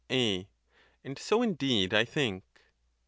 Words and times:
'A. 0.09 0.47
And 1.03 1.19
so, 1.19 1.43
indeed, 1.43 1.93
I 1.93 2.05
think. 2.05 2.43